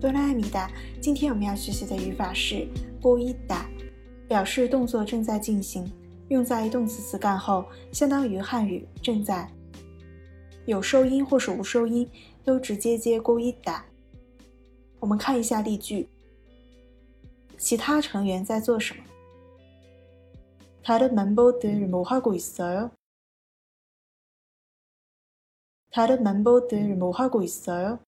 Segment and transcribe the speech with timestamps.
[0.00, 2.66] 哆啦咪哒，今天我们要学习的语法是
[3.00, 3.66] 고있 다，
[4.28, 5.90] 表示动作正在进行，
[6.28, 9.50] 用在动词词干后，相当于汉语正在。
[10.66, 12.08] 有收音或是无收音，
[12.44, 13.82] 都直接接고있 다。
[14.98, 16.08] 我们看一下例句，
[17.58, 19.02] 其他成员在做什么？
[20.82, 22.90] 다른멤버들뭐하고있어 요？
[25.90, 27.98] 다른멤버들뭐하고있어 요？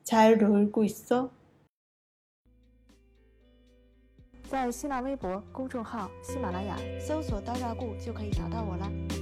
[0.03, 1.31] 잘 놀고 있어?
[4.48, 9.15] 在新浪微博公众号“喜马拉雅”搜索“刀扎固”就可以找到我了。